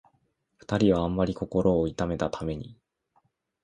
[0.57, 2.75] 二人はあんまり心を痛めたために、